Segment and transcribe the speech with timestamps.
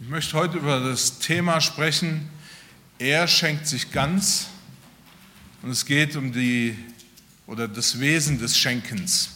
[0.00, 2.30] Ich möchte heute über das Thema sprechen,
[3.00, 4.46] er schenkt sich ganz
[5.60, 6.78] und es geht um die
[7.48, 9.30] oder das Wesen des Schenkens.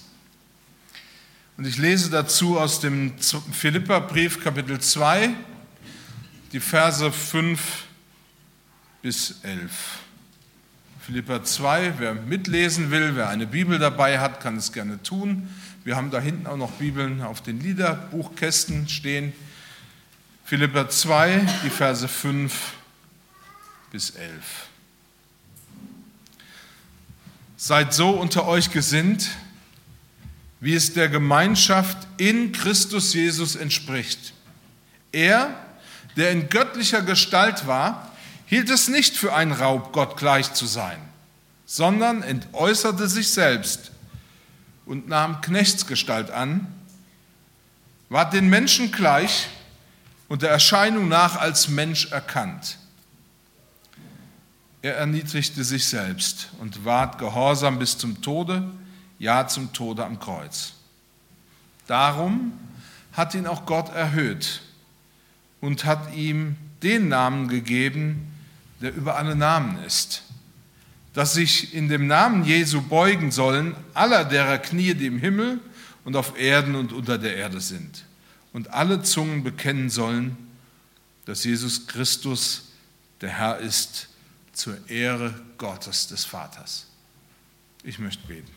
[1.57, 5.31] Und ich lese dazu aus dem Philipperbrief Kapitel 2,
[6.53, 7.61] die Verse 5
[9.03, 9.73] bis 11.
[11.01, 15.49] Philippa 2, wer mitlesen will, wer eine Bibel dabei hat, kann es gerne tun.
[15.83, 19.33] Wir haben da hinten auch noch Bibeln auf den Liederbuchkästen stehen.
[20.53, 22.75] Philippa 2, die Verse 5
[23.91, 24.29] bis 11.
[27.57, 29.31] Seid so unter euch gesinnt,
[30.61, 34.35] wie es der Gemeinschaft in Christus Jesus entspricht.
[35.11, 35.57] Er,
[36.19, 38.13] der in göttlicher Gestalt war,
[38.45, 40.99] hielt es nicht für einen Raub, Gott gleich zu sein,
[41.65, 43.91] sondern entäußerte sich selbst
[44.85, 46.67] und nahm Knechtsgestalt an,
[48.11, 49.49] war den Menschen gleich
[50.33, 52.79] und der Erscheinung nach als Mensch erkannt.
[54.81, 58.67] Er erniedrigte sich selbst und ward gehorsam bis zum Tode,
[59.19, 60.73] ja zum Tode am Kreuz.
[61.87, 62.55] Darum
[63.13, 64.63] hat ihn auch Gott erhöht
[65.61, 68.33] und hat ihm den Namen gegeben,
[68.81, 70.23] der über alle Namen ist,
[71.13, 75.61] dass sich in dem Namen Jesu beugen sollen aller derer Knie, die im Himmel
[76.07, 78.07] und auf Erden und unter der Erde sind
[78.53, 80.37] und alle Zungen bekennen sollen,
[81.25, 82.73] dass Jesus Christus
[83.21, 84.09] der Herr ist,
[84.53, 86.87] zur Ehre Gottes des Vaters.
[87.85, 88.51] Ich möchte beten.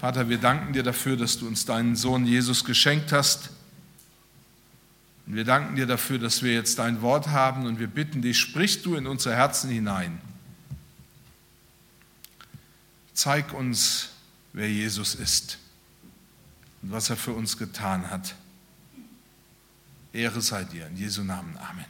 [0.00, 3.50] Vater, wir danken dir dafür, dass du uns deinen Sohn Jesus geschenkt hast.
[5.26, 8.38] Und wir danken dir dafür, dass wir jetzt dein Wort haben und wir bitten dich,
[8.38, 10.20] sprich du in unsere Herzen hinein.
[13.12, 14.08] Zeig uns,
[14.54, 15.58] wer Jesus ist
[16.80, 18.34] und was er für uns getan hat.
[20.12, 20.86] Ehre sei dir.
[20.88, 21.56] In Jesu Namen.
[21.58, 21.84] Amen.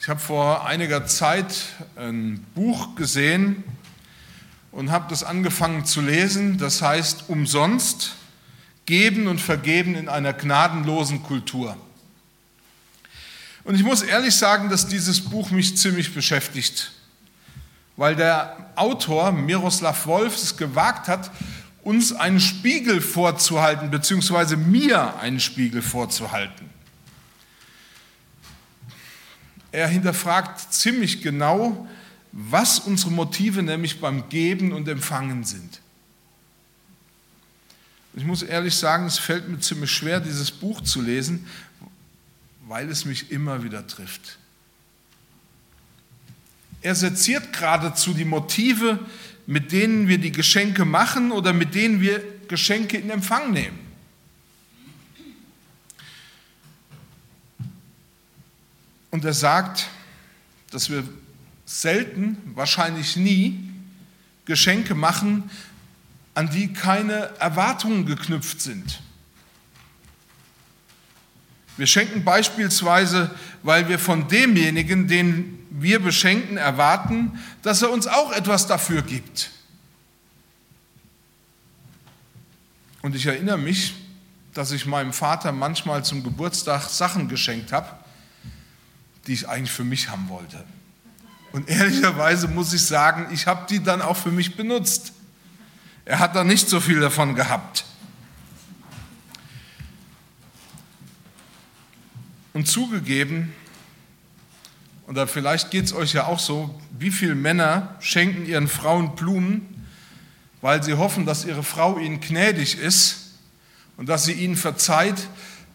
[0.00, 1.54] Ich habe vor einiger Zeit
[1.96, 3.64] ein Buch gesehen
[4.72, 6.58] und habe das angefangen zu lesen.
[6.58, 8.14] Das heißt, umsonst
[8.86, 11.76] geben und vergeben in einer gnadenlosen Kultur.
[13.64, 16.92] Und ich muss ehrlich sagen, dass dieses Buch mich ziemlich beschäftigt,
[17.96, 21.32] weil der Autor Miroslav Wolf es gewagt hat,
[21.86, 26.68] uns einen Spiegel vorzuhalten, beziehungsweise mir einen Spiegel vorzuhalten.
[29.70, 31.86] Er hinterfragt ziemlich genau,
[32.32, 35.80] was unsere Motive nämlich beim Geben und Empfangen sind.
[38.14, 41.46] Ich muss ehrlich sagen, es fällt mir ziemlich schwer, dieses Buch zu lesen,
[42.66, 44.38] weil es mich immer wieder trifft.
[46.82, 48.98] Er seziert geradezu die Motive,
[49.46, 53.78] mit denen wir die Geschenke machen oder mit denen wir Geschenke in Empfang nehmen.
[59.10, 59.88] Und er sagt,
[60.70, 61.04] dass wir
[61.64, 63.58] selten, wahrscheinlich nie,
[64.44, 65.50] Geschenke machen,
[66.34, 69.00] an die keine Erwartungen geknüpft sind.
[71.76, 78.32] Wir schenken beispielsweise, weil wir von demjenigen, den wir beschenken, erwarten, dass er uns auch
[78.32, 79.50] etwas dafür gibt.
[83.02, 83.94] Und ich erinnere mich,
[84.54, 87.88] dass ich meinem Vater manchmal zum Geburtstag Sachen geschenkt habe,
[89.26, 90.64] die ich eigentlich für mich haben wollte.
[91.52, 95.12] Und ehrlicherweise muss ich sagen, ich habe die dann auch für mich benutzt.
[96.04, 97.84] Er hat da nicht so viel davon gehabt.
[102.54, 103.52] Und zugegeben,
[105.06, 109.84] oder vielleicht geht es euch ja auch so, wie viele Männer schenken ihren Frauen Blumen,
[110.60, 113.34] weil sie hoffen, dass ihre Frau ihnen gnädig ist
[113.96, 115.28] und dass sie ihnen verzeiht,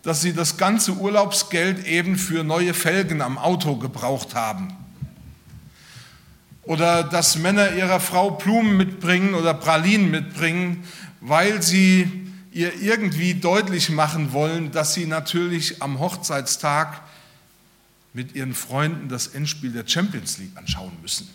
[0.04, 4.76] dass sie das ganze Urlaubsgeld eben für neue Felgen am Auto gebraucht haben.
[6.64, 10.84] Oder dass Männer ihrer Frau Blumen mitbringen oder Pralinen mitbringen,
[11.22, 17.02] weil sie ihr irgendwie deutlich machen wollen, dass sie natürlich am Hochzeitstag
[18.14, 21.30] mit ihren Freunden das Endspiel der Champions League anschauen müssen.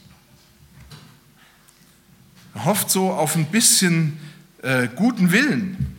[2.55, 4.19] Er hofft so auf ein bisschen
[4.63, 5.95] äh, guten Willen.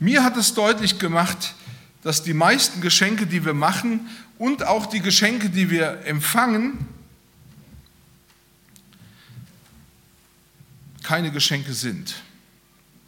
[0.00, 1.54] Mir hat es deutlich gemacht,
[2.02, 4.08] dass die meisten Geschenke, die wir machen
[4.38, 6.86] und auch die Geschenke, die wir empfangen,
[11.02, 12.22] keine Geschenke sind.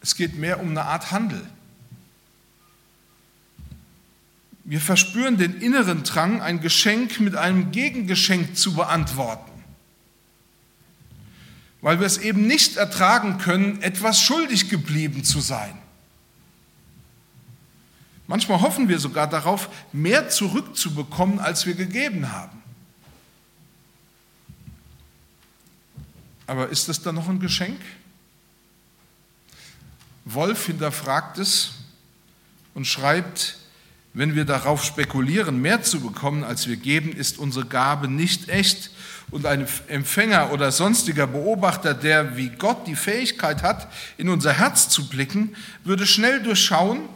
[0.01, 1.45] Es geht mehr um eine Art Handel.
[4.71, 9.51] Wir verspüren den inneren Drang, ein Geschenk mit einem Gegengeschenk zu beantworten,
[11.81, 15.77] weil wir es eben nicht ertragen können, etwas schuldig geblieben zu sein.
[18.27, 22.63] Manchmal hoffen wir sogar darauf, mehr zurückzubekommen, als wir gegeben haben.
[26.47, 27.81] Aber ist das dann noch ein Geschenk?
[30.23, 31.73] Wolf hinterfragt es
[32.73, 33.57] und schreibt,
[34.13, 38.91] wenn wir darauf spekulieren, mehr zu bekommen, als wir geben, ist unsere Gabe nicht echt.
[39.29, 43.87] Und ein Empfänger oder sonstiger Beobachter, der wie Gott die Fähigkeit hat,
[44.17, 45.55] in unser Herz zu blicken,
[45.85, 47.07] würde schnell durchschauen,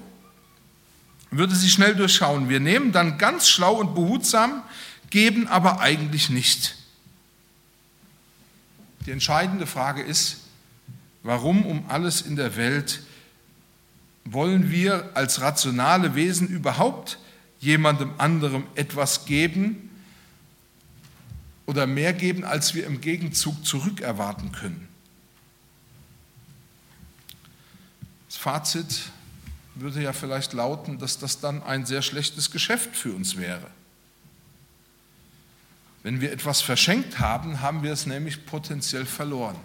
[1.32, 2.48] würde sie schnell durchschauen.
[2.48, 4.64] Wir nehmen dann ganz schlau und behutsam,
[5.10, 6.78] geben aber eigentlich nicht.
[9.06, 10.38] Die entscheidende Frage ist,
[11.24, 13.02] warum um alles in der Welt
[14.26, 17.20] wollen wir als rationale Wesen überhaupt
[17.60, 19.90] jemandem anderem etwas geben
[21.68, 24.88] oder mehr geben, als wir im Gegenzug zurückerwarten können?
[28.28, 29.12] Das Fazit
[29.76, 33.68] würde ja vielleicht lauten, dass das dann ein sehr schlechtes Geschäft für uns wäre.
[36.04, 39.58] Wenn wir etwas verschenkt haben, haben wir es nämlich potenziell verloren.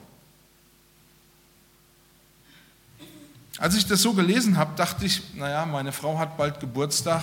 [3.60, 7.22] Als ich das so gelesen habe, dachte ich, naja, meine Frau hat bald Geburtstag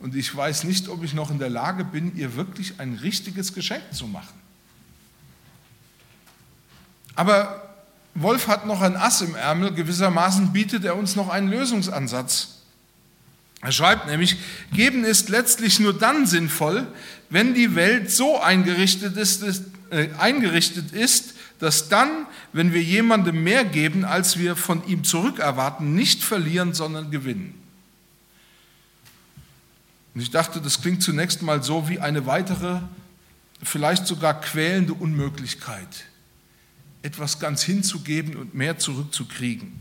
[0.00, 3.54] und ich weiß nicht, ob ich noch in der Lage bin, ihr wirklich ein richtiges
[3.54, 4.34] Geschenk zu machen.
[7.14, 7.62] Aber
[8.16, 12.56] Wolf hat noch ein Ass im Ärmel, gewissermaßen bietet er uns noch einen Lösungsansatz.
[13.60, 14.36] Er schreibt nämlich,
[14.72, 16.88] geben ist letztlich nur dann sinnvoll,
[17.30, 19.44] wenn die Welt so eingerichtet ist,
[19.90, 25.94] äh, eingerichtet ist dass dann, wenn wir jemandem mehr geben, als wir von ihm zurückerwarten,
[25.94, 27.54] nicht verlieren, sondern gewinnen.
[30.14, 32.80] Und ich dachte, das klingt zunächst mal so wie eine weitere,
[33.62, 36.06] vielleicht sogar quälende Unmöglichkeit,
[37.02, 39.72] etwas ganz hinzugeben und mehr zurückzukriegen.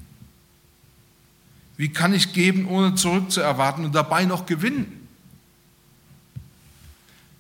[1.78, 5.08] Wie kann ich geben, ohne zurückzuerwarten und dabei noch gewinnen?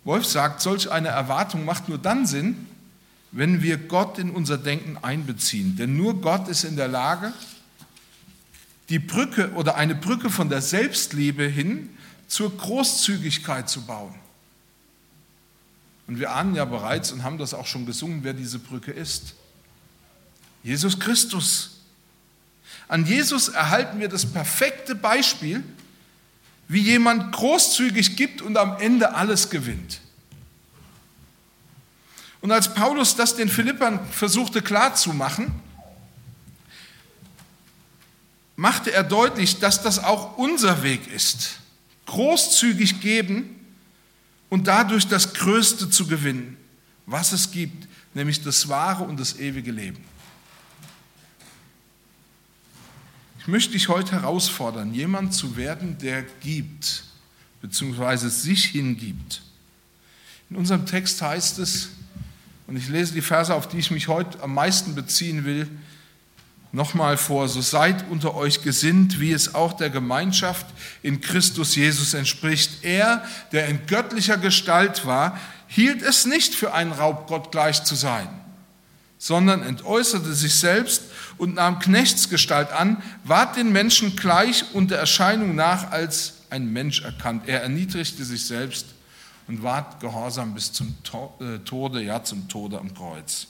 [0.04, 2.66] Wolf sagt, solch eine Erwartung macht nur dann Sinn,
[3.32, 5.76] wenn wir Gott in unser Denken einbeziehen.
[5.76, 7.34] Denn nur Gott ist in der Lage,
[8.90, 11.90] die Brücke oder eine Brücke von der Selbstliebe hin
[12.28, 14.16] zur Großzügigkeit zu bauen.
[16.08, 19.36] Und wir ahnen ja bereits und haben das auch schon gesungen, wer diese Brücke ist.
[20.64, 21.82] Jesus Christus.
[22.88, 25.64] An Jesus erhalten wir das perfekte Beispiel,
[26.70, 30.00] wie jemand großzügig gibt und am Ende alles gewinnt.
[32.48, 35.52] Und als Paulus das den Philippern versuchte klarzumachen,
[38.56, 41.60] machte er deutlich, dass das auch unser Weg ist.
[42.06, 43.54] Großzügig geben
[44.48, 46.56] und dadurch das Größte zu gewinnen,
[47.06, 50.02] was es gibt, nämlich das wahre und das ewige Leben.
[53.42, 57.04] Ich möchte dich heute herausfordern, jemand zu werden, der gibt,
[57.62, 59.42] beziehungsweise sich hingibt.
[60.50, 61.90] In unserem Text heißt es,
[62.68, 65.70] und ich lese die Verse, auf die ich mich heute am meisten beziehen will,
[66.74, 67.48] nochmal vor.
[67.48, 70.66] So seid unter euch gesinnt, wie es auch der Gemeinschaft
[71.02, 72.84] in Christus Jesus entspricht.
[72.84, 73.24] Er,
[73.54, 78.28] der in göttlicher Gestalt war, hielt es nicht für einen Raub, Gott gleich zu sein,
[79.18, 81.04] sondern entäußerte sich selbst
[81.38, 87.02] und nahm Knechtsgestalt an, ward den Menschen gleich und der Erscheinung nach als ein Mensch
[87.02, 87.44] erkannt.
[87.48, 88.86] Er erniedrigte sich selbst
[89.48, 90.96] und ward gehorsam bis zum
[91.40, 93.48] äh, Tode, ja zum Tode am Kreuz.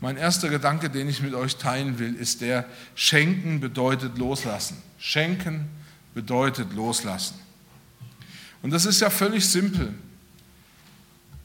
[0.00, 4.82] Mein erster Gedanke, den ich mit euch teilen will, ist der, schenken bedeutet loslassen.
[4.98, 5.68] Schenken
[6.14, 7.38] bedeutet loslassen.
[8.62, 9.94] Und das ist ja völlig simpel.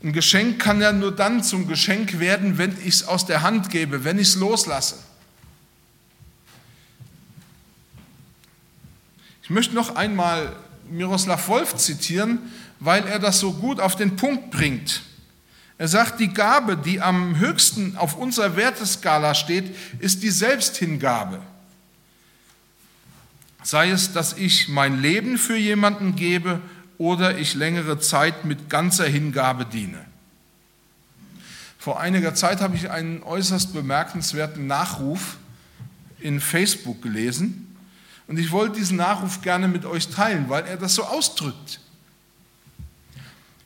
[0.03, 3.69] Ein Geschenk kann ja nur dann zum Geschenk werden, wenn ich es aus der Hand
[3.69, 4.97] gebe, wenn ich es loslasse.
[9.43, 10.55] Ich möchte noch einmal
[10.89, 12.39] Miroslav Wolf zitieren,
[12.86, 15.01] weil er das so gut auf den Punkt bringt.
[15.77, 21.42] Er sagt, die Gabe, die am höchsten auf unserer Werteskala steht, ist die Selbsthingabe.
[23.63, 26.62] Sei es, dass ich mein Leben für jemanden gebe
[26.98, 30.06] oder ich längere Zeit mit ganzer Hingabe diene.
[31.77, 35.38] Vor einiger Zeit habe ich einen äußerst bemerkenswerten Nachruf
[36.20, 37.75] in Facebook gelesen
[38.27, 41.82] und ich wollte diesen Nachruf gerne mit euch teilen, weil er das so ausdrückt.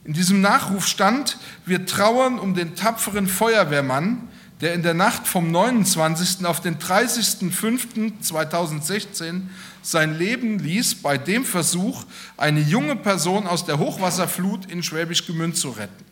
[0.05, 4.29] In diesem Nachruf stand, wir trauern um den tapferen Feuerwehrmann,
[4.61, 6.45] der in der Nacht vom 29.
[6.45, 9.41] auf den 30.05.2016
[9.81, 12.03] sein Leben ließ bei dem Versuch,
[12.35, 16.03] eine junge Person aus der Hochwasserflut in Schwäbisch Gmünd zu retten.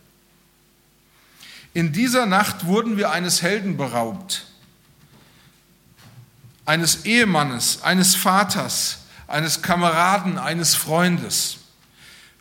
[1.74, 4.46] In dieser Nacht wurden wir eines Helden beraubt,
[6.66, 11.58] eines Ehemannes, eines Vaters, eines Kameraden, eines Freundes.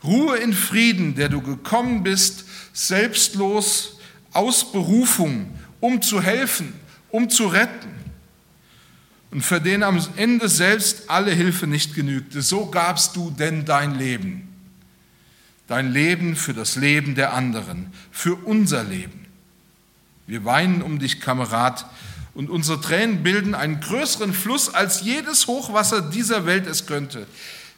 [0.06, 3.98] Ruhe in Frieden, der du gekommen bist, selbstlos
[4.32, 6.72] aus Berufung, um zu helfen,
[7.10, 7.88] um zu retten.
[9.30, 12.42] Und für den am Ende selbst alle Hilfe nicht genügte.
[12.42, 14.48] So gabst du denn dein Leben.
[15.66, 19.26] Dein Leben für das Leben der anderen, für unser Leben.
[20.26, 21.86] Wir weinen um dich, Kamerad,
[22.34, 27.26] und unsere Tränen bilden einen größeren Fluss, als jedes Hochwasser dieser Welt es könnte.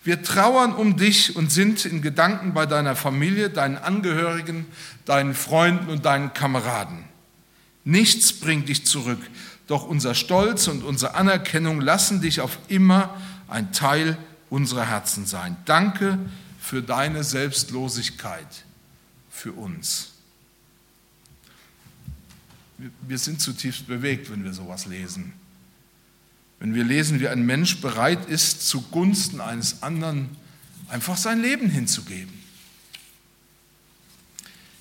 [0.09, 4.65] Wir trauern um dich und sind in Gedanken bei deiner Familie, deinen Angehörigen,
[5.05, 7.05] deinen Freunden und deinen Kameraden.
[7.85, 9.21] Nichts bringt dich zurück,
[9.67, 14.17] doch unser Stolz und unsere Anerkennung lassen dich auf immer ein Teil
[14.49, 15.59] unserer Herzen sein.
[15.67, 16.19] Danke
[16.59, 18.65] für deine Selbstlosigkeit
[19.29, 20.13] für uns.
[23.07, 25.35] Wir sind zutiefst bewegt, wenn wir sowas lesen.
[26.61, 30.37] Wenn wir lesen, wie ein Mensch bereit ist, zugunsten eines anderen
[30.89, 32.33] einfach sein Leben hinzugeben.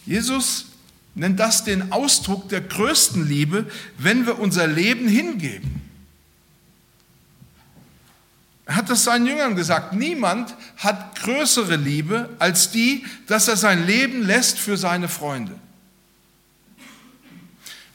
[0.05, 0.67] Jesus
[1.15, 5.81] nennt das den Ausdruck der größten Liebe, wenn wir unser Leben hingeben.
[8.65, 13.86] Er hat das seinen Jüngern gesagt, niemand hat größere Liebe als die, dass er sein
[13.86, 15.57] Leben lässt für seine Freunde.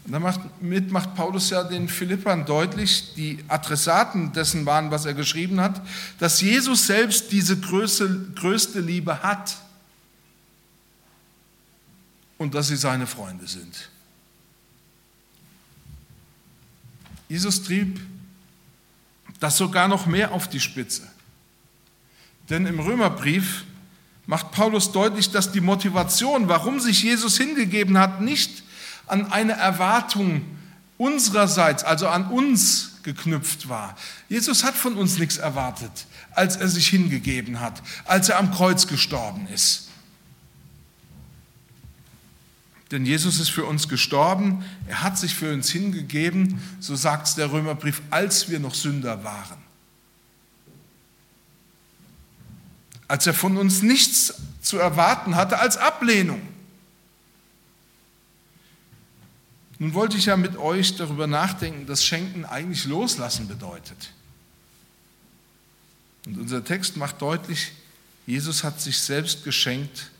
[0.04, 5.60] Und damit macht Paulus ja den Philippern deutlich, die Adressaten dessen waren, was er geschrieben
[5.60, 5.80] hat,
[6.18, 9.56] dass Jesus selbst diese größte, größte Liebe hat
[12.36, 13.90] und dass sie seine Freunde sind.
[17.28, 18.00] Jesus trieb
[19.38, 21.08] das sogar noch mehr auf die Spitze.
[22.50, 23.64] Denn im Römerbrief
[24.26, 28.62] macht Paulus deutlich, dass die Motivation, warum sich Jesus hingegeben hat, nicht
[29.06, 30.44] an eine Erwartung
[30.98, 33.96] unsererseits, also an uns geknüpft war.
[34.28, 38.86] Jesus hat von uns nichts erwartet, als er sich hingegeben hat, als er am Kreuz
[38.86, 39.88] gestorben ist.
[42.92, 47.34] Denn Jesus ist für uns gestorben, er hat sich für uns hingegeben, so sagt es
[47.34, 49.56] der Römerbrief, als wir noch Sünder waren.
[53.08, 56.40] Als er von uns nichts zu erwarten hatte als Ablehnung.
[59.82, 64.12] Nun wollte ich ja mit euch darüber nachdenken, dass Schenken eigentlich loslassen bedeutet.
[66.24, 67.72] Und unser Text macht deutlich,
[68.24, 70.12] Jesus hat sich selbst geschenkt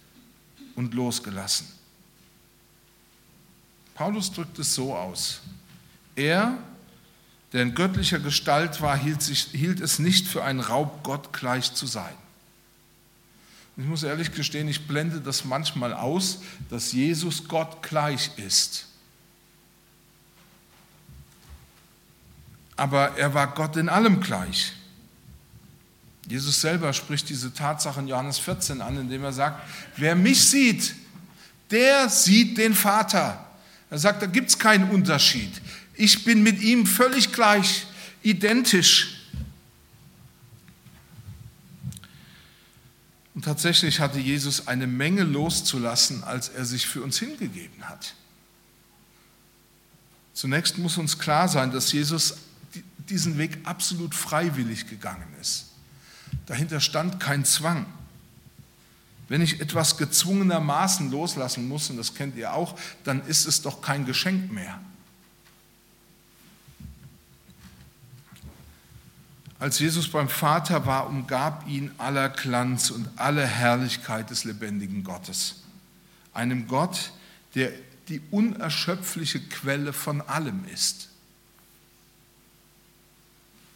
[0.75, 1.69] und losgelassen.
[3.95, 5.43] Paulus drückt es so aus.
[6.17, 6.59] Er,
[7.53, 11.73] der in göttlicher Gestalt war, hielt, sich, hielt es nicht für einen Raub, Gott gleich
[11.73, 12.17] zu sein.
[13.77, 18.89] ich muss ehrlich gestehen, ich blende das manchmal aus, dass Jesus Gott gleich ist.
[22.83, 24.73] Aber er war Gott in allem gleich.
[26.27, 29.63] Jesus selber spricht diese Tatsache in Johannes 14 an, indem er sagt,
[29.97, 30.97] wer mich sieht,
[31.71, 33.47] der sieht den Vater.
[33.89, 35.63] Er sagt, da gibt es keinen Unterschied.
[35.95, 37.87] Ich bin mit ihm völlig gleich,
[38.25, 39.29] identisch.
[43.33, 48.15] Und tatsächlich hatte Jesus eine Menge loszulassen, als er sich für uns hingegeben hat.
[50.35, 52.35] Zunächst muss uns klar sein, dass Jesus
[53.13, 55.67] diesen Weg absolut freiwillig gegangen ist.
[56.47, 57.87] Dahinter stand kein Zwang.
[59.29, 63.83] Wenn ich etwas gezwungenermaßen loslassen muss, und das kennt ihr auch, dann ist es doch
[63.83, 64.81] kein Geschenk mehr.
[69.59, 75.63] Als Jesus beim Vater war, umgab ihn aller Glanz und alle Herrlichkeit des lebendigen Gottes.
[76.35, 77.13] Einem Gott,
[77.55, 77.73] der
[78.09, 81.12] die unerschöpfliche Quelle von allem ist.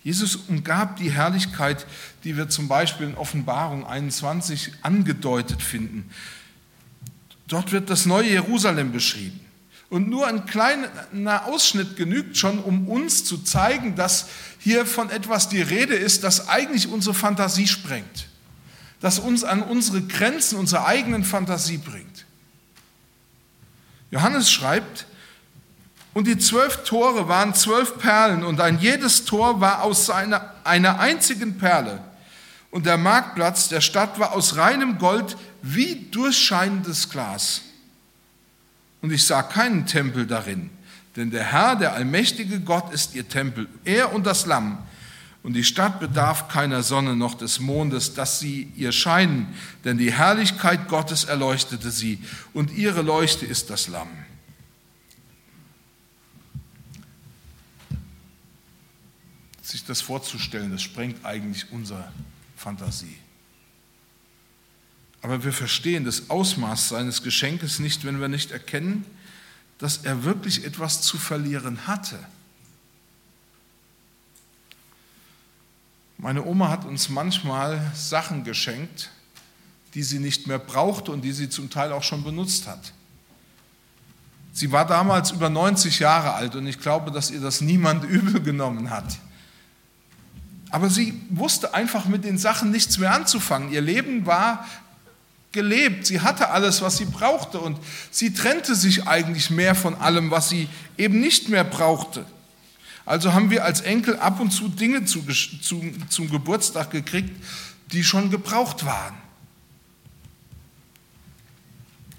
[0.06, 1.84] Jesus umgab die Herrlichkeit,
[2.22, 6.08] die wir zum Beispiel in Offenbarung 21 angedeutet finden.
[7.48, 9.40] Dort wird das neue Jerusalem beschrieben.
[9.90, 14.28] Und nur ein kleiner Ausschnitt genügt schon, um uns zu zeigen, dass
[14.60, 18.28] hier von etwas die Rede ist, das eigentlich unsere Fantasie sprengt,
[19.00, 22.26] das uns an unsere Grenzen unserer eigenen Fantasie bringt.
[24.12, 25.06] Johannes schreibt,
[26.16, 30.98] und die zwölf Tore waren zwölf Perlen und ein jedes Tor war aus einer, einer
[30.98, 32.02] einzigen Perle.
[32.70, 37.60] Und der Marktplatz der Stadt war aus reinem Gold wie durchscheinendes Glas.
[39.02, 40.70] Und ich sah keinen Tempel darin,
[41.16, 44.78] denn der Herr, der allmächtige Gott, ist ihr Tempel, er und das Lamm.
[45.42, 49.54] Und die Stadt bedarf keiner Sonne noch des Mondes, dass sie ihr scheinen,
[49.84, 54.08] denn die Herrlichkeit Gottes erleuchtete sie, und ihre Leuchte ist das Lamm.
[59.76, 62.10] Sich das vorzustellen, das sprengt eigentlich unsere
[62.56, 63.18] Fantasie.
[65.20, 69.04] Aber wir verstehen das Ausmaß seines Geschenkes nicht, wenn wir nicht erkennen,
[69.76, 72.18] dass er wirklich etwas zu verlieren hatte.
[76.16, 79.10] Meine Oma hat uns manchmal Sachen geschenkt,
[79.92, 82.94] die sie nicht mehr brauchte und die sie zum Teil auch schon benutzt hat.
[84.54, 88.40] Sie war damals über 90 Jahre alt und ich glaube, dass ihr das niemand übel
[88.40, 89.18] genommen hat.
[90.70, 93.72] Aber sie wusste einfach mit den Sachen nichts mehr anzufangen.
[93.72, 94.66] Ihr Leben war
[95.52, 96.06] gelebt.
[96.06, 97.78] Sie hatte alles, was sie brauchte und
[98.10, 100.68] sie trennte sich eigentlich mehr von allem, was sie
[100.98, 102.26] eben nicht mehr brauchte.
[103.06, 105.24] Also haben wir als Enkel ab und zu Dinge zu,
[105.62, 107.30] zu, zum Geburtstag gekriegt,
[107.92, 109.14] die schon gebraucht waren.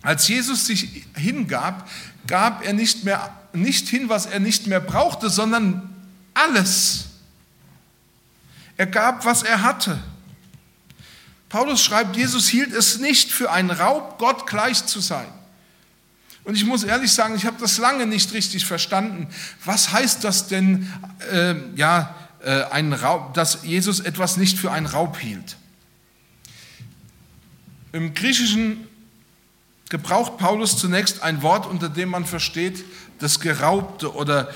[0.02, 1.90] Als Jesus sich hingab,
[2.26, 5.90] gab er nicht, mehr, nicht hin, was er nicht mehr brauchte, sondern
[6.34, 7.07] alles.
[8.78, 10.00] Er gab, was er hatte.
[11.50, 15.28] Paulus schreibt, Jesus hielt es nicht für einen Raub, Gott gleich zu sein.
[16.44, 19.28] Und ich muss ehrlich sagen, ich habe das lange nicht richtig verstanden.
[19.66, 20.92] Was heißt das denn,
[21.32, 25.58] äh, ja, äh, ein Raub, dass Jesus etwas nicht für einen Raub hielt?
[27.92, 28.88] Im Griechischen
[29.90, 32.84] gebraucht Paulus zunächst ein Wort, unter dem man versteht,
[33.20, 34.50] das Geraubte oder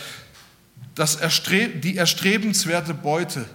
[0.96, 3.46] das Erstre die erstrebenswerte Beute.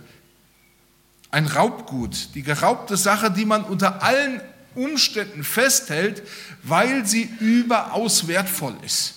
[1.36, 4.40] Ein Raubgut, die geraubte Sache, die man unter allen
[4.74, 6.22] Umständen festhält,
[6.62, 9.16] weil sie überaus wertvoll ist.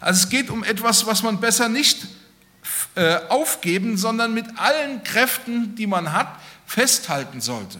[0.00, 2.06] Also es geht um etwas, was man besser nicht
[2.94, 7.78] äh, aufgeben, sondern mit allen Kräften, die man hat, festhalten sollte.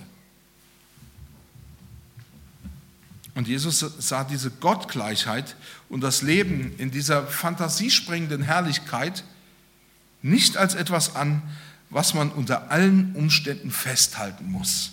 [3.34, 5.56] Und Jesus sah diese Gottgleichheit
[5.88, 9.24] und das Leben in dieser fantasiesprengenden Herrlichkeit
[10.20, 11.40] nicht als etwas an,
[11.90, 14.92] was man unter allen Umständen festhalten muss.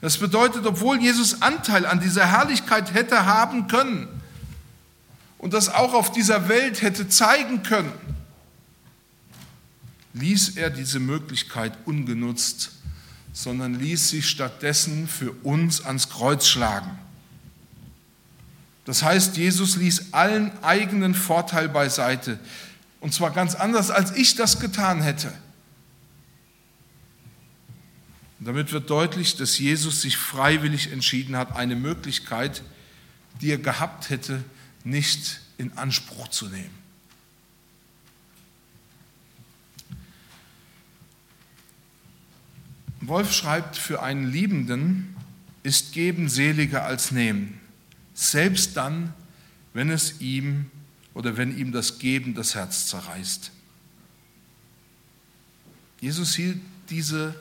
[0.00, 4.08] Das bedeutet, obwohl Jesus Anteil an dieser Herrlichkeit hätte haben können
[5.38, 7.92] und das auch auf dieser Welt hätte zeigen können,
[10.14, 12.72] ließ er diese Möglichkeit ungenutzt,
[13.32, 16.98] sondern ließ sich stattdessen für uns ans Kreuz schlagen.
[18.84, 22.38] Das heißt, Jesus ließ allen eigenen Vorteil beiseite,
[23.00, 25.32] und zwar ganz anders, als ich das getan hätte.
[28.42, 32.64] Und damit wird deutlich, dass Jesus sich freiwillig entschieden hat, eine Möglichkeit,
[33.40, 34.42] die er gehabt hätte,
[34.82, 36.74] nicht in Anspruch zu nehmen.
[43.00, 45.14] Wolf schreibt, für einen Liebenden
[45.62, 47.60] ist Geben seliger als Nehmen,
[48.12, 49.14] selbst dann,
[49.72, 50.68] wenn es ihm
[51.14, 53.52] oder wenn ihm das Geben das Herz zerreißt.
[56.00, 57.36] Jesus hielt diese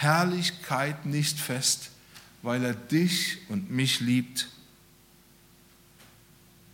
[0.00, 1.90] Herrlichkeit nicht fest,
[2.40, 4.48] weil er dich und mich liebt.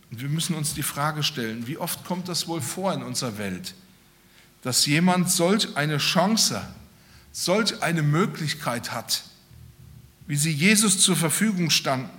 [0.09, 3.37] Und wir müssen uns die Frage stellen, wie oft kommt das wohl vor in unserer
[3.37, 3.75] Welt,
[4.61, 6.65] dass jemand solch eine Chance,
[7.33, 9.25] solch eine Möglichkeit hat,
[10.25, 12.09] wie sie Jesus zur Verfügung standen,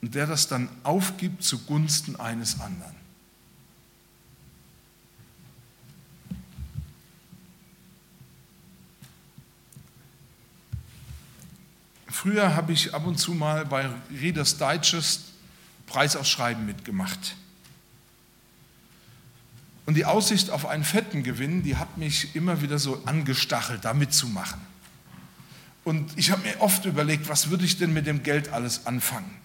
[0.00, 3.03] und der das dann aufgibt zugunsten eines anderen.
[12.14, 15.32] Früher habe ich ab und zu mal bei Reader's Digest
[15.86, 17.34] Preisausschreiben mitgemacht.
[19.84, 23.94] Und die Aussicht auf einen fetten Gewinn, die hat mich immer wieder so angestachelt, da
[23.94, 24.60] mitzumachen.
[25.82, 29.36] Und ich habe mir oft überlegt, was würde ich denn mit dem Geld alles anfangen?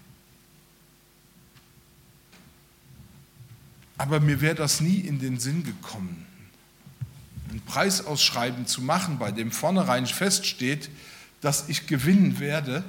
[3.97, 6.23] Aber mir wäre das nie in den Sinn gekommen,
[7.49, 10.91] ein Preisausschreiben zu machen, bei dem vornherein feststeht,
[11.41, 12.83] dass ich gewinnen werde,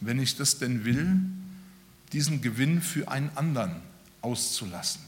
[0.00, 1.20] wenn ich das denn will,
[2.12, 3.82] diesen Gewinn für einen anderen
[4.22, 5.02] auszulassen.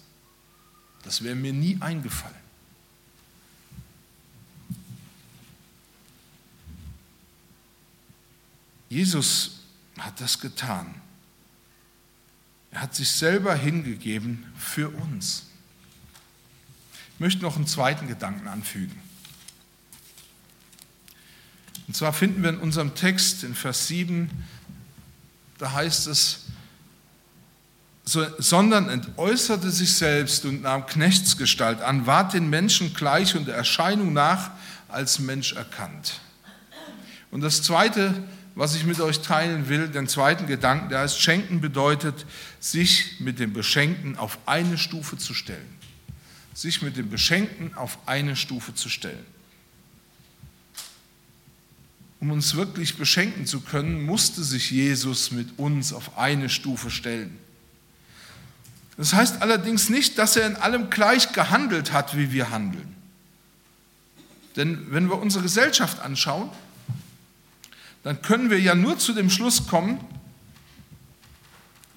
[1.02, 2.36] Das wäre mir nie eingefallen.
[8.88, 9.60] Jesus
[9.98, 10.94] hat das getan.
[12.72, 15.46] Er hat sich selber hingegeben für uns.
[17.14, 19.00] Ich möchte noch einen zweiten Gedanken anfügen.
[21.90, 24.30] Und zwar finden wir in unserem Text in Vers 7,
[25.58, 26.44] da heißt es,
[28.04, 34.12] sondern entäußerte sich selbst und nahm Knechtsgestalt an, ward den Menschen gleich und der Erscheinung
[34.12, 34.52] nach
[34.86, 36.20] als Mensch erkannt.
[37.32, 38.14] Und das Zweite,
[38.54, 42.24] was ich mit euch teilen will, den zweiten Gedanken, der heißt, schenken bedeutet,
[42.60, 45.76] sich mit dem Beschenkten auf eine Stufe zu stellen.
[46.54, 49.26] Sich mit dem Beschenkten auf eine Stufe zu stellen.
[52.20, 57.38] Um uns wirklich beschenken zu können, musste sich Jesus mit uns auf eine Stufe stellen.
[58.98, 62.94] Das heißt allerdings nicht, dass er in allem gleich gehandelt hat, wie wir handeln.
[64.56, 66.50] Denn wenn wir unsere Gesellschaft anschauen,
[68.02, 69.98] dann können wir ja nur zu dem Schluss kommen,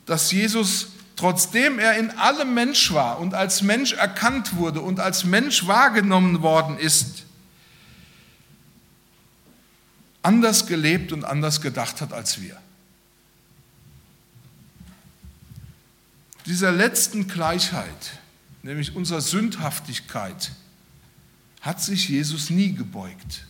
[0.05, 5.25] dass Jesus, trotzdem er in allem Mensch war und als Mensch erkannt wurde und als
[5.25, 7.22] Mensch wahrgenommen worden ist,
[10.23, 12.57] anders gelebt und anders gedacht hat als wir.
[16.45, 18.19] Dieser letzten Gleichheit,
[18.63, 20.51] nämlich unserer Sündhaftigkeit,
[21.61, 23.45] hat sich Jesus nie gebeugt.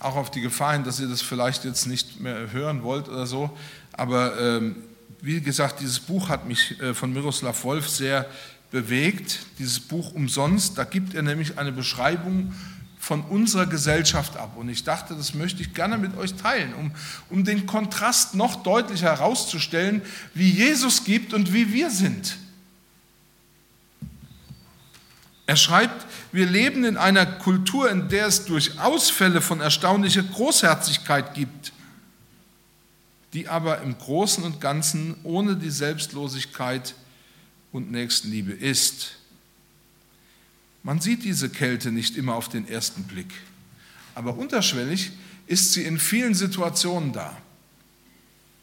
[0.00, 3.26] Auch auf die Gefahr hin, dass ihr das vielleicht jetzt nicht mehr hören wollt oder
[3.26, 3.56] so,
[3.92, 4.76] aber ähm,
[5.22, 8.28] wie gesagt, dieses Buch hat mich äh, von Miroslav Wolf sehr
[8.74, 10.76] bewegt, dieses Buch umsonst.
[10.76, 12.52] Da gibt er nämlich eine Beschreibung
[12.98, 14.56] von unserer Gesellschaft ab.
[14.56, 16.90] Und ich dachte, das möchte ich gerne mit euch teilen, um,
[17.30, 20.02] um den Kontrast noch deutlicher herauszustellen,
[20.34, 22.36] wie Jesus gibt und wie wir sind.
[25.46, 31.34] Er schreibt, wir leben in einer Kultur, in der es durchaus Fälle von erstaunlicher Großherzigkeit
[31.34, 31.72] gibt,
[33.34, 36.96] die aber im Großen und Ganzen ohne die Selbstlosigkeit
[37.74, 39.16] und Nächstenliebe ist.
[40.84, 43.32] Man sieht diese Kälte nicht immer auf den ersten Blick,
[44.14, 45.10] aber unterschwellig
[45.48, 47.36] ist sie in vielen Situationen da.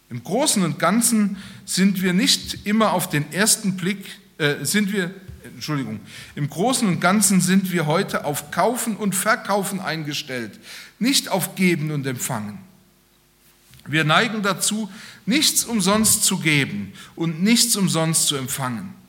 [0.10, 4.06] Im Großen und Ganzen sind wir nicht immer auf den ersten Blick,
[4.38, 6.00] äh, sind wir Entschuldigung,
[6.36, 10.58] im Großen und Ganzen sind wir heute auf Kaufen und Verkaufen eingestellt,
[11.00, 12.60] nicht auf Geben und Empfangen.
[13.86, 14.90] Wir neigen dazu,
[15.26, 19.01] nichts umsonst zu geben und nichts umsonst zu empfangen.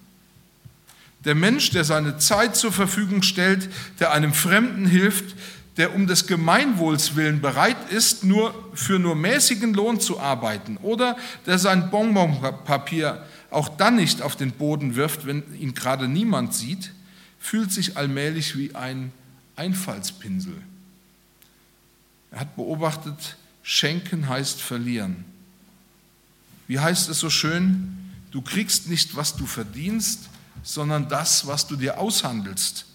[1.24, 3.68] Der Mensch, der seine Zeit zur Verfügung stellt,
[4.00, 5.37] der einem Fremden hilft,
[5.76, 11.16] der um des Gemeinwohls willen bereit ist, nur für nur mäßigen Lohn zu arbeiten oder
[11.46, 16.92] der sein Bonbonpapier auch dann nicht auf den Boden wirft, wenn ihn gerade niemand sieht,
[17.38, 19.12] fühlt sich allmählich wie ein
[19.56, 20.54] Einfallspinsel.
[22.30, 25.24] Er hat beobachtet, schenken heißt verlieren.
[26.66, 27.98] Wie heißt es so schön?
[28.30, 30.30] Du kriegst nicht, was du verdienst,
[30.62, 32.87] sondern das, was du dir aushandelst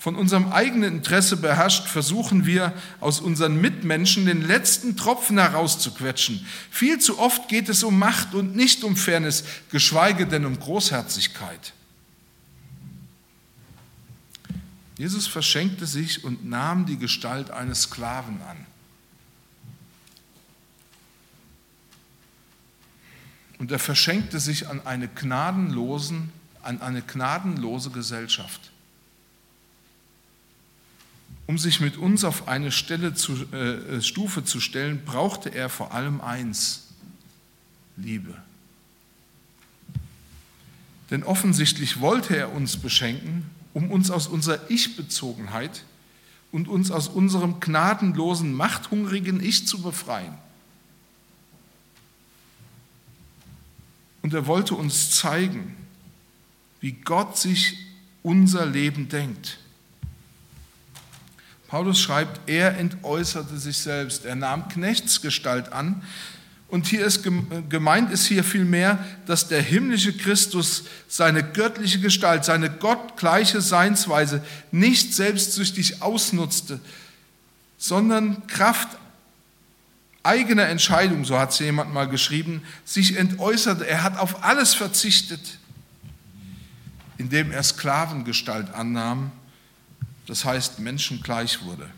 [0.00, 6.46] von unserem eigenen Interesse beherrscht, versuchen wir aus unseren Mitmenschen den letzten Tropfen herauszuquetschen.
[6.70, 11.74] Viel zu oft geht es um Macht und nicht um Fairness, geschweige denn um Großherzigkeit.
[14.96, 18.66] Jesus verschenkte sich und nahm die Gestalt eines Sklaven an.
[23.60, 28.70] Und er verschenkte sich an eine, gnadenlosen, an eine gnadenlose Gesellschaft.
[31.46, 35.92] Um sich mit uns auf eine Stelle zu, äh, Stufe zu stellen, brauchte er vor
[35.92, 36.86] allem eins,
[37.98, 38.34] Liebe.
[41.10, 43.44] Denn offensichtlich wollte er uns beschenken,
[43.74, 45.84] um uns aus unserer Ich-Bezogenheit
[46.50, 50.32] und uns aus unserem gnadenlosen, machthungrigen Ich zu befreien.
[54.30, 55.74] Und er wollte uns zeigen,
[56.80, 57.76] wie Gott sich
[58.22, 59.58] unser Leben denkt.
[61.66, 66.04] Paulus schreibt, er entäußerte sich selbst, er nahm Knechtsgestalt an.
[66.68, 67.24] Und hier ist
[67.68, 75.12] gemeint ist hier vielmehr, dass der himmlische Christus seine göttliche Gestalt, seine gottgleiche Seinsweise nicht
[75.12, 76.78] selbstsüchtig ausnutzte,
[77.78, 78.96] sondern Kraft
[80.22, 83.86] eigener Entscheidung, so hat es jemand mal geschrieben, sich entäußerte.
[83.86, 85.58] Er hat auf alles verzichtet,
[87.18, 89.32] indem er Sklavengestalt annahm
[90.30, 91.90] das heißt Menschen gleich wurde.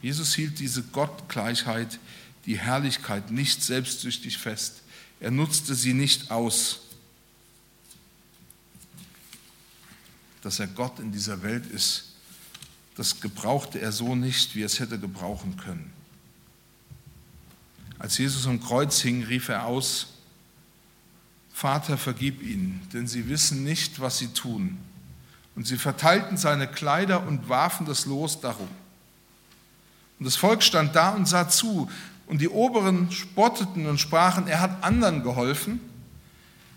[0.00, 1.98] Jesus hielt diese Gottgleichheit,
[2.46, 4.82] die Herrlichkeit nicht selbstsüchtig fest.
[5.18, 6.82] Er nutzte sie nicht aus.
[10.42, 12.12] Dass er Gott in dieser Welt ist,
[12.94, 15.92] das gebrauchte er so nicht, wie er es hätte gebrauchen können.
[17.98, 20.08] Als Jesus am Kreuz hing, rief er aus,
[21.52, 24.78] Vater, vergib ihnen, denn sie wissen nicht, was sie tun.
[25.56, 28.68] Und sie verteilten seine Kleider und warfen das Los darum.
[30.20, 31.90] Und das Volk stand da und sah zu.
[32.26, 35.80] Und die Oberen spotteten und sprachen, er hat anderen geholfen.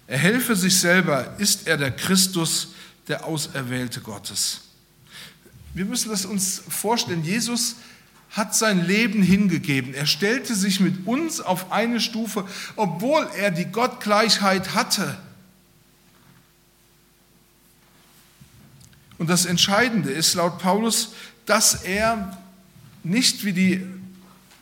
[0.07, 2.69] Er helfe sich selber, ist er der Christus,
[3.07, 4.61] der Auserwählte Gottes.
[5.73, 7.23] Wir müssen das uns vorstellen.
[7.23, 7.75] Jesus
[8.31, 9.93] hat sein Leben hingegeben.
[9.93, 15.17] Er stellte sich mit uns auf eine Stufe, obwohl er die Gottgleichheit hatte.
[19.17, 21.13] Und das Entscheidende ist laut Paulus,
[21.45, 22.37] dass er
[23.03, 23.85] nicht wie die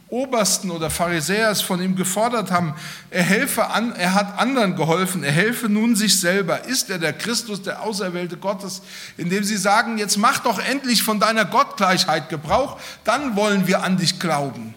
[0.09, 2.73] Obersten oder Pharisäer es von ihm gefordert haben,
[3.11, 6.65] er helfe an, er hat anderen geholfen, er helfe nun sich selber.
[6.65, 8.81] Ist er der Christus, der Auserwählte Gottes,
[9.17, 13.97] indem sie sagen, jetzt mach doch endlich von deiner Gottgleichheit Gebrauch, dann wollen wir an
[13.97, 14.73] dich glauben.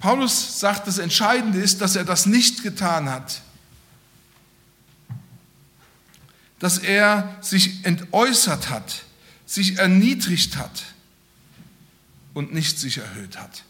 [0.00, 3.40] Paulus sagt, das Entscheidende ist, dass er das nicht getan hat.
[6.58, 9.04] Dass er sich entäußert hat,
[9.46, 10.91] sich erniedrigt hat
[12.34, 13.64] und nicht sich erhöht hat.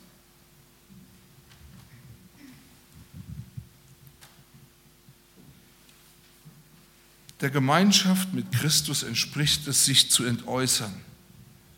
[7.43, 10.95] Der Gemeinschaft mit Christus entspricht es, sich zu entäußern,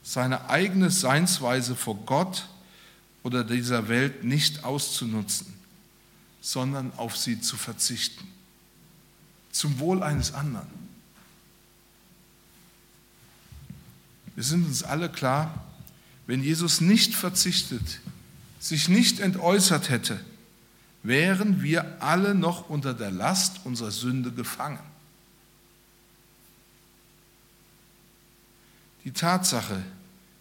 [0.02, 2.46] seine eigene Seinsweise vor Gott
[3.22, 5.54] oder dieser Welt nicht auszunutzen,
[6.42, 8.28] sondern auf sie zu verzichten,
[9.52, 10.68] zum Wohl eines anderen.
[14.34, 15.64] Wir sind uns alle klar,
[16.26, 18.00] wenn Jesus nicht verzichtet,
[18.58, 20.18] sich nicht entäußert hätte,
[21.02, 24.78] wären wir alle noch unter der Last unserer Sünde gefangen.
[29.04, 29.82] Die Tatsache,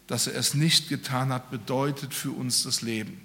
[0.06, 3.20] dass er es nicht getan hat, bedeutet für uns das Leben.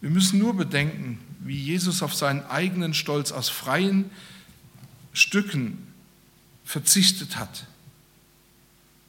[0.00, 4.10] Wir müssen nur bedenken, wie Jesus auf seinen eigenen Stolz aus freien
[5.12, 5.86] Stücken
[6.64, 7.66] verzichtet hat.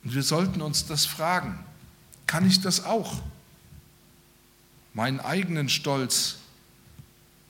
[0.04, 1.63] Und wir sollten uns das fragen.
[2.28, 3.22] Kann ich das auch?
[4.94, 6.38] Meinen eigenen Stolz,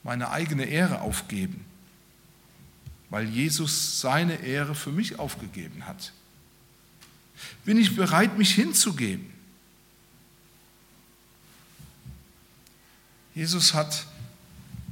[0.02, 1.64] meine eigene Ehre aufgeben,
[3.10, 6.12] weil Jesus seine Ehre für mich aufgegeben hat.
[7.64, 9.32] Bin ich bereit, mich hinzugeben?
[13.34, 14.06] Jesus hat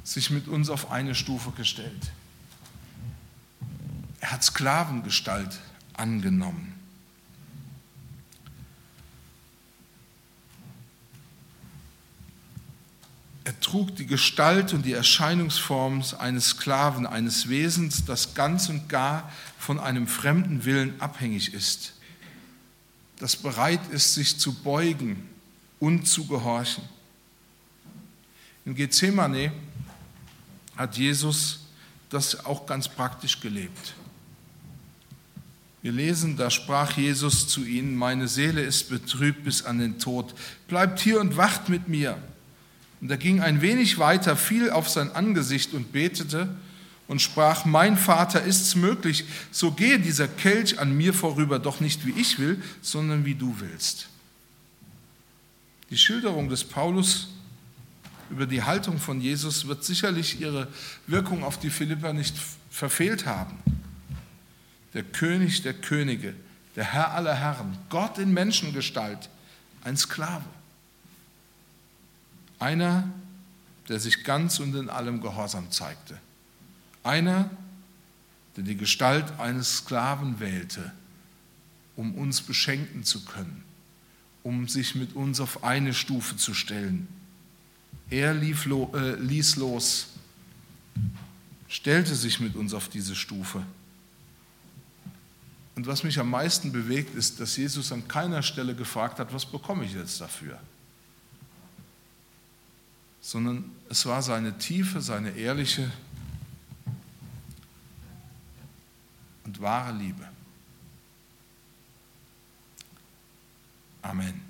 [0.05, 2.11] sich mit uns auf eine Stufe gestellt.
[4.21, 5.61] Er hat Sklavengestalt
[5.95, 6.82] angenommen.
[13.73, 19.81] Trug die Gestalt und die Erscheinungsform eines Sklaven, eines Wesens, das ganz und gar von
[19.81, 21.95] einem fremden Willen abhängig ist,
[23.19, 25.27] das bereit ist, sich zu beugen
[25.81, 26.85] und zu gehorchen.
[28.67, 29.53] In Gethsemane
[30.77, 31.61] hat Jesus
[32.11, 33.95] das auch ganz praktisch gelebt.
[35.81, 40.35] Wir lesen, da sprach Jesus zu ihnen, meine Seele ist betrübt bis an den Tod,
[40.69, 42.23] bleibt hier und wacht mit mir.
[43.03, 46.49] Und er ging ein wenig weiter, fiel auf sein Angesicht und betete
[47.09, 52.07] und sprach, mein Vater, ist's möglich, so gehe dieser Kelch an mir vorüber, doch nicht
[52.07, 54.09] wie ich will, sondern wie du willst.
[55.91, 57.31] Die Schilderung des Paulus
[58.31, 60.69] über die Haltung von Jesus wird sicherlich ihre
[61.09, 62.37] Wirkung auf die Philipper nicht
[62.71, 63.59] verfehlt haben.
[64.95, 66.35] Der König der Könige,
[66.77, 69.29] der Herr aller Herren, Gott in Menschengestalt,
[69.83, 70.45] ein Sklave.
[72.63, 73.09] Einer,
[73.89, 76.17] der sich ganz und in allem Gehorsam zeigte.
[77.03, 77.51] Einer,
[78.57, 80.93] der die Gestalt eines Sklaven wählte,
[81.97, 83.65] um uns beschenken zu können,
[84.45, 87.09] um sich mit uns auf eine Stufe zu stellen.
[88.11, 90.11] Er lief, äh, ließ los,
[91.67, 93.67] stellte sich mit uns auf diese Stufe.
[95.75, 99.47] Und was mich am meisten bewegt, ist, dass Jesus an keiner Stelle gefragt hat, was
[99.47, 100.61] bekomme ich jetzt dafür?
[103.23, 105.91] Sondern es war seine tiefe, seine ehrliche
[109.45, 110.29] und wahre Liebe.
[114.03, 114.43] Amen.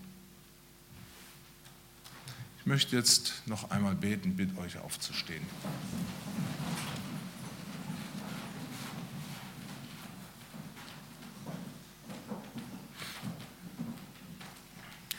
[2.61, 5.45] Ich möchte jetzt noch einmal beten, bitte euch aufzustehen.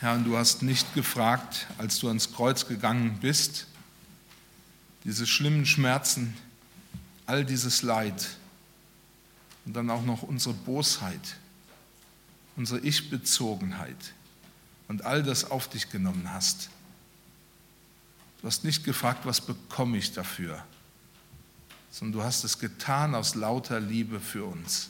[0.04, 3.68] Herr, du hast nicht gefragt, als du ans Kreuz gegangen bist,
[5.06, 6.34] diese schlimmen Schmerzen,
[7.26, 8.32] all dieses Leid
[9.64, 11.38] und dann auch noch unsere Bosheit,
[12.58, 13.96] unsere Ich-Bezogenheit
[14.90, 16.70] und all das auf dich genommen hast.
[18.42, 20.66] Du hast nicht gefragt, was bekomme ich dafür,
[21.92, 24.90] sondern du hast es getan aus lauter Liebe für uns.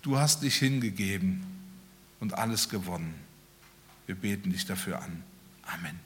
[0.00, 1.44] Du hast dich hingegeben
[2.18, 3.14] und alles gewonnen.
[4.06, 5.22] Wir beten dich dafür an.
[5.62, 5.98] Amen.